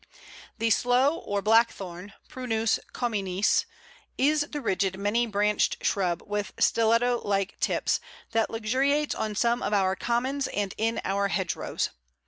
[0.57, 3.67] ]The Sloe or Blackthorn (Prunus communis)
[4.17, 7.99] is the rigid many branched shrub, with stiletto like tips,
[8.31, 11.91] that luxuriates on some of our commons and in our hedgerows.